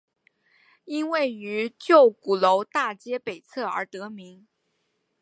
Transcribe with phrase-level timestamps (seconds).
[0.85, 4.47] 因位于旧鼓楼大街北侧而得名。